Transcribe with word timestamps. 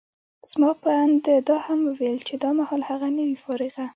زما 0.51 0.71
په 0.81 0.89
اند، 1.01 1.15
ده 1.25 1.35
دا 1.49 1.57
هم 1.65 1.79
وویل 1.89 2.19
چي 2.27 2.35
دا 2.43 2.49
مهال 2.59 2.81
هغه، 2.89 3.07
نه 3.17 3.23
وي 3.27 3.37
فارغه. 3.43 3.85